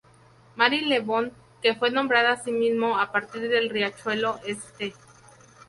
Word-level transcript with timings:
Marylebone, 0.55 1.31
que 1.61 1.75
fue 1.75 1.91
nombrada 1.91 2.31
asimismo 2.31 2.97
a 2.97 3.11
partir 3.11 3.47
del 3.49 3.69
riachuelo 3.69 4.39
"St. 4.47 4.95